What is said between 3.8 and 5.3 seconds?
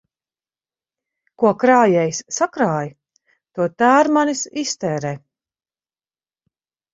tērmanis iztērē.